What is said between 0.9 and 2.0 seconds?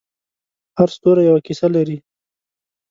ستوری یوه کیسه لري.